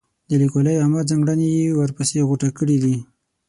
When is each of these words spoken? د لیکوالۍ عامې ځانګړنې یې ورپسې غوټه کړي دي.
د 0.29 0.31
لیکوالۍ 0.41 0.75
عامې 0.81 1.01
ځانګړنې 1.09 1.47
یې 1.55 1.77
ورپسې 1.79 2.25
غوټه 2.29 2.49
کړي 2.57 2.77
دي. 2.83 2.95